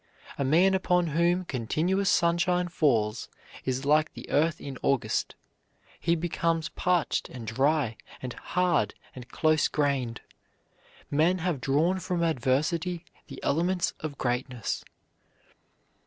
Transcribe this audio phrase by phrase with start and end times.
[0.39, 3.29] A man upon whom continuous sunshine falls
[3.65, 5.35] is like the earth in August:
[5.99, 10.21] he becomes parched and dry and hard and close grained.
[11.11, 14.83] Men have drawn from adversity the elements of greatness.